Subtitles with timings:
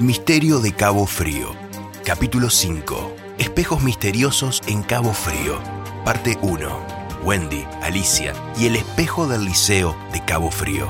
[0.00, 1.50] Misterio de Cabo Frío.
[2.06, 3.16] Capítulo 5.
[3.36, 5.58] Espejos misteriosos en Cabo Frío.
[6.06, 6.68] Parte 1.
[7.22, 10.88] Wendy, Alicia y el espejo del liceo de Cabo Frío.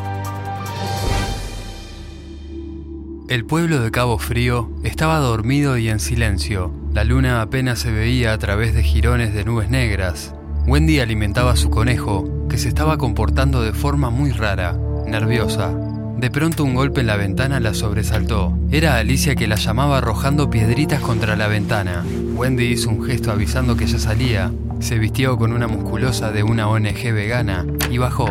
[3.28, 6.72] El pueblo de Cabo Frío estaba dormido y en silencio.
[6.92, 10.36] La luna apenas se veía a través de jirones de nubes negras.
[10.68, 15.89] Wendy alimentaba a su conejo, que se estaba comportando de forma muy rara, nerviosa.
[16.20, 18.52] De pronto un golpe en la ventana la sobresaltó.
[18.70, 22.04] Era Alicia que la llamaba arrojando piedritas contra la ventana.
[22.34, 24.52] Wendy hizo un gesto avisando que ya salía.
[24.80, 28.30] Se vistió con una musculosa de una ONG vegana y bajó.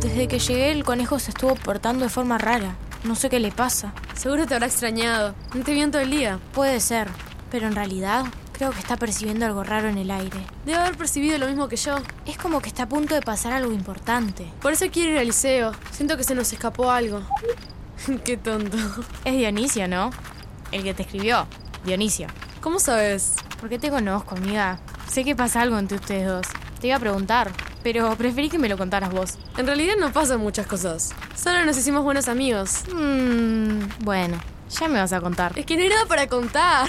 [0.00, 2.76] Desde que llegué el conejo se estuvo portando de forma rara.
[3.04, 3.92] No sé qué le pasa.
[4.14, 5.34] Seguro te habrá extrañado.
[5.54, 6.38] No te vi en todo el día.
[6.54, 7.08] Puede ser,
[7.50, 8.24] pero en realidad
[8.56, 10.38] creo que está percibiendo algo raro en el aire.
[10.64, 11.96] Debe haber percibido lo mismo que yo.
[12.24, 14.50] Es como que está a punto de pasar algo importante.
[14.62, 15.72] Por eso quiero ir al liceo.
[15.90, 17.20] Siento que se nos escapó algo.
[18.24, 18.78] Qué tonto.
[19.24, 20.10] Es Dionisio, ¿no?
[20.72, 21.46] El que te escribió.
[21.84, 22.28] Dionisio.
[22.62, 23.34] ¿Cómo sabes?
[23.60, 24.80] Porque te conozco, amiga.
[25.06, 26.46] Sé que pasa algo entre ustedes dos.
[26.80, 27.52] Te iba a preguntar,
[27.82, 29.38] pero preferí que me lo contaras vos.
[29.58, 31.10] En realidad no pasan muchas cosas.
[31.34, 32.84] Solo nos hicimos buenos amigos.
[32.94, 34.38] Mmm, bueno,
[34.70, 35.58] ya me vas a contar.
[35.58, 36.88] Es que no hay nada para contar.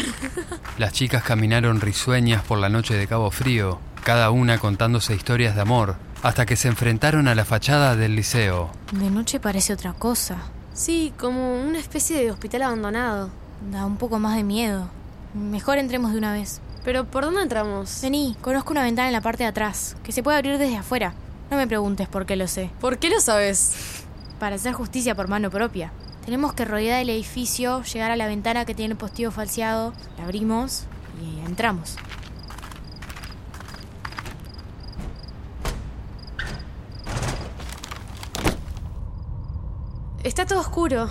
[0.78, 5.62] Las chicas caminaron risueñas por la noche de Cabo Frío, cada una contándose historias de
[5.62, 8.70] amor, hasta que se enfrentaron a la fachada del liceo.
[8.92, 10.38] De noche parece otra cosa.
[10.74, 13.30] Sí, como una especie de hospital abandonado.
[13.72, 14.90] Da un poco más de miedo.
[15.34, 16.62] Mejor entremos de una vez.
[16.84, 18.00] Pero ¿por dónde entramos?
[18.02, 21.14] Vení, conozco una ventana en la parte de atrás, que se puede abrir desde afuera.
[21.50, 22.70] No me preguntes por qué lo sé.
[22.80, 24.04] ¿Por qué lo sabes?
[24.40, 25.92] Para hacer justicia por mano propia.
[26.28, 30.26] Tenemos que rodear el edificio, llegar a la ventana que tiene el postigo falseado, la
[30.26, 30.84] abrimos
[31.22, 31.96] y entramos.
[40.22, 41.10] Está todo oscuro.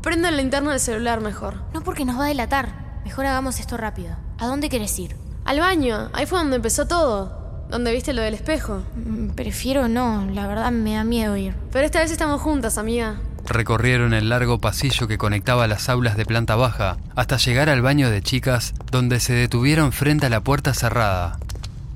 [0.00, 1.56] Prendo la linterna del celular mejor.
[1.74, 3.02] No porque nos va a delatar.
[3.04, 4.16] Mejor hagamos esto rápido.
[4.38, 5.16] ¿A dónde quieres ir?
[5.44, 6.08] Al baño.
[6.14, 7.66] Ahí fue donde empezó todo.
[7.68, 8.80] Donde viste lo del espejo.
[8.94, 11.54] Mm, Prefiero no, la verdad me da miedo ir.
[11.72, 13.20] Pero esta vez estamos juntas, amiga.
[13.48, 18.10] Recorrieron el largo pasillo que conectaba las aulas de planta baja hasta llegar al baño
[18.10, 21.38] de chicas donde se detuvieron frente a la puerta cerrada.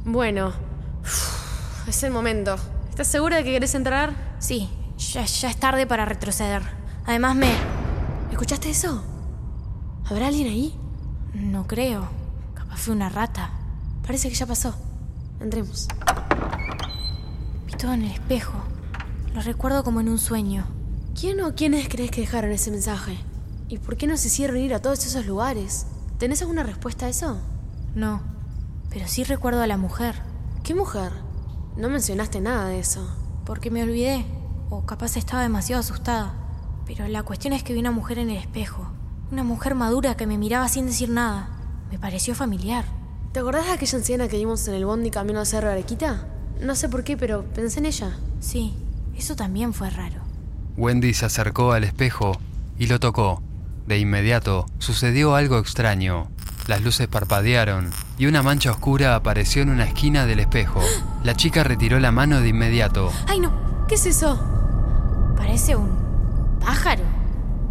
[0.04, 0.52] Bueno,
[1.86, 2.56] es el momento.
[2.90, 4.14] ¿Estás segura de que querés entrar?
[4.38, 6.62] Sí, ya, ya es tarde para retroceder.
[7.06, 7.50] Además me...
[8.30, 9.04] ¿Escuchaste eso?
[10.06, 10.74] ¿Habrá alguien ahí?
[11.34, 12.08] No creo.
[12.54, 13.50] Capaz fue una rata.
[14.02, 14.74] Parece que ya pasó.
[15.40, 15.88] Entremos.
[17.66, 18.54] Vi todo en el espejo.
[19.34, 20.66] Lo recuerdo como en un sueño.
[21.20, 23.18] ¿Quién o quiénes crees que dejaron ese mensaje?
[23.68, 25.86] ¿Y por qué nos hicieron ir a todos esos lugares?
[26.16, 27.36] ¿Tenés alguna respuesta a eso?
[27.94, 28.22] No,
[28.88, 30.14] pero sí recuerdo a la mujer.
[30.64, 31.12] ¿Qué mujer?
[31.76, 33.06] No mencionaste nada de eso.
[33.44, 34.24] Porque me olvidé.
[34.70, 36.32] O capaz estaba demasiado asustada.
[36.86, 38.90] Pero la cuestión es que vi una mujer en el espejo.
[39.30, 41.50] Una mujer madura que me miraba sin decir nada.
[41.90, 42.86] Me pareció familiar.
[43.32, 46.26] ¿Te acordás de aquella anciana que vimos en el bondi camino al Cerro Arequita?
[46.62, 48.16] No sé por qué, pero pensé en ella.
[48.40, 48.74] Sí,
[49.14, 50.29] eso también fue raro.
[50.80, 52.40] Wendy se acercó al espejo
[52.78, 53.42] y lo tocó.
[53.86, 56.30] De inmediato sucedió algo extraño.
[56.68, 60.80] Las luces parpadearon y una mancha oscura apareció en una esquina del espejo.
[61.22, 63.12] La chica retiró la mano de inmediato.
[63.28, 63.52] ¡Ay no!
[63.88, 64.40] ¿Qué es eso?
[65.36, 65.90] Parece un
[66.64, 67.04] pájaro.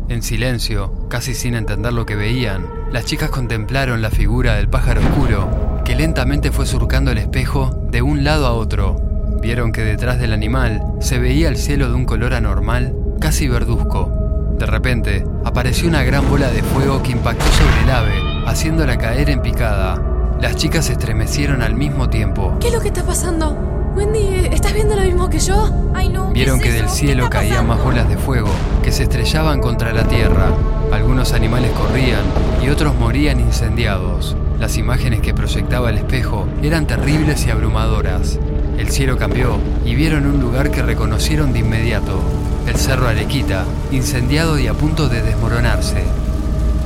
[0.07, 5.01] En silencio, casi sin entender lo que veían, las chicas contemplaron la figura del pájaro
[5.01, 9.01] oscuro, que lentamente fue surcando el espejo de un lado a otro.
[9.41, 14.09] Vieron que detrás del animal se veía el cielo de un color anormal, casi verduzco.
[14.57, 18.13] De repente, apareció una gran bola de fuego que impactó sobre el ave,
[18.47, 20.01] haciéndola caer en picada.
[20.41, 22.57] Las chicas se estremecieron al mismo tiempo.
[22.59, 23.51] ¿Qué es lo que está pasando?
[23.95, 25.69] Wendy, ¿estás viendo lo mismo que yo?
[25.93, 26.31] Ay no.
[26.31, 28.49] Vieron ¿qué que del cielo ¿Qué está caían más bolas de fuego
[28.83, 30.53] que se estrellaban contra la tierra.
[30.91, 32.23] Algunos animales corrían
[32.63, 34.37] y otros morían incendiados.
[34.59, 38.39] Las imágenes que proyectaba el espejo eran terribles y abrumadoras.
[38.77, 42.21] El cielo cambió y vieron un lugar que reconocieron de inmediato,
[42.69, 46.03] el Cerro Arequita, incendiado y a punto de desmoronarse.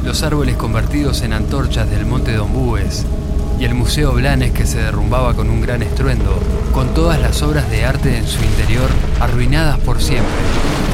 [0.03, 3.05] Los árboles convertidos en antorchas del monte Dombúes
[3.59, 6.39] y el Museo Blanes que se derrumbaba con un gran estruendo,
[6.71, 8.89] con todas las obras de arte en su interior
[9.19, 10.31] arruinadas por siempre.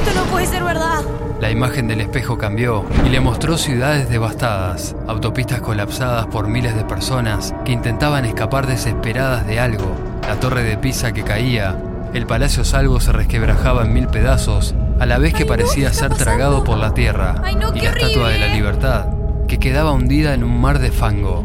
[0.06, 1.04] Esto no puede ser verdad.
[1.40, 6.84] La imagen del espejo cambió y le mostró ciudades devastadas, autopistas colapsadas por miles de
[6.84, 9.96] personas que intentaban escapar desesperadas de algo,
[10.28, 11.78] la torre de Pisa que caía,
[12.14, 16.10] el Palacio Salvo se resquebrajaba en mil pedazos, a la vez que parecía ¿qué está
[16.10, 18.54] ser tragado por la tierra, y la Estatua de la.
[18.54, 19.06] Libertad,
[19.48, 21.44] que quedaba hundida en un mar de fango.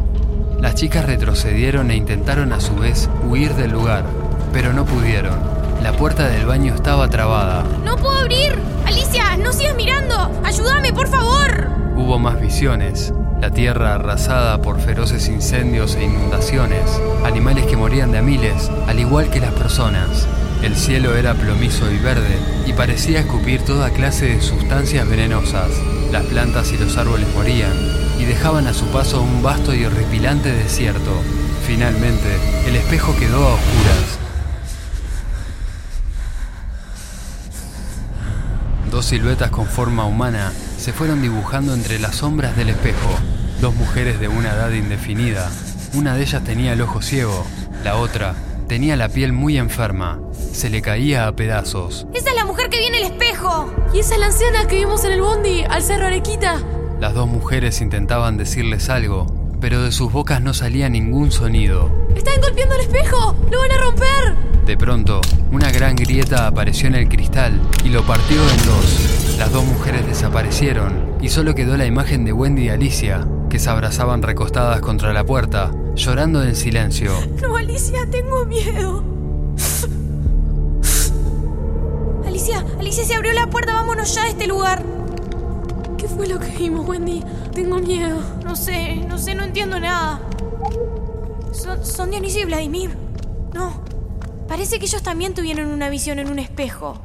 [0.59, 4.03] Las chicas retrocedieron e intentaron a su vez huir del lugar,
[4.51, 5.39] pero no pudieron.
[5.83, 7.63] La puerta del baño estaba trabada.
[7.83, 8.57] ¡No puedo abrir!
[8.85, 10.31] ¡Alicia, no sigas mirando!
[10.43, 11.69] ¡Ayúdame, por favor!
[11.95, 13.13] Hubo más visiones.
[13.39, 16.99] La tierra arrasada por feroces incendios e inundaciones.
[17.23, 20.27] Animales que morían de a miles, al igual que las personas.
[20.61, 25.69] El cielo era plomizo y verde y parecía escupir toda clase de sustancias venenosas.
[26.11, 27.73] Las plantas y los árboles morían
[28.19, 31.11] y dejaban a su paso un vasto y horripilante desierto.
[31.67, 34.19] Finalmente, el espejo quedó a oscuras.
[38.91, 43.09] Dos siluetas con forma humana se fueron dibujando entre las sombras del espejo.
[43.61, 45.51] Dos mujeres de una edad indefinida.
[45.93, 47.45] Una de ellas tenía el ojo ciego,
[47.83, 48.35] la otra
[48.67, 50.19] tenía la piel muy enferma.
[50.33, 52.07] Se le caía a pedazos.
[52.13, 53.73] ¡Esa es la mujer que viene el espejo!
[53.93, 56.61] ¿Y esa es la anciana que vimos en el bondi, al Cerro Arequita?
[56.99, 59.27] Las dos mujeres intentaban decirles algo,
[59.59, 61.91] pero de sus bocas no salía ningún sonido.
[62.15, 63.35] ¡Están golpeando el espejo!
[63.51, 64.55] ¡Lo van a romper!
[64.65, 65.21] De pronto,
[65.51, 69.37] una gran grieta apareció en el cristal y lo partió en dos.
[69.37, 73.69] Las dos mujeres desaparecieron y solo quedó la imagen de Wendy y Alicia, que se
[73.69, 77.13] abrazaban recostadas contra la puerta, llorando en silencio.
[77.41, 79.01] No, Alicia, tengo miedo.
[82.27, 84.83] Alicia, Alicia, se abrió la puerta, vámonos ya de este lugar.
[85.97, 87.23] ¿Qué fue lo que vimos, Wendy?
[87.53, 88.19] Tengo miedo.
[88.43, 90.19] No sé, no sé, no entiendo nada.
[91.53, 92.97] Son, son Dionisio y Vladimir.
[93.53, 93.85] No,
[94.49, 96.99] parece que ellos también tuvieron una visión en un espejo.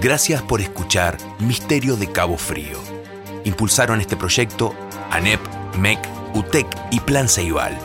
[0.00, 3.03] Gracias por escuchar Misterio de Cabo Frío.
[3.44, 4.74] Impulsaron este proyecto
[5.10, 5.40] ANEP,
[5.78, 5.98] MEC,
[6.34, 7.78] UTEC y Plan Ceibal.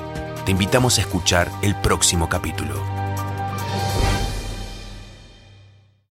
[0.45, 2.98] Te invitamos a escuchar el próximo capítulo.